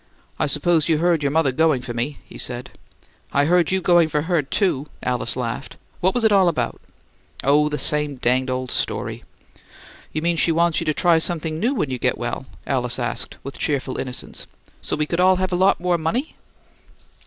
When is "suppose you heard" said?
0.47-1.21